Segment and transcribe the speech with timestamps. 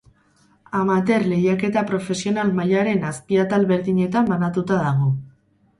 [0.77, 5.17] Amateur lehiaketa profesional mailaren azpi-atal berdinetan banatuta dago.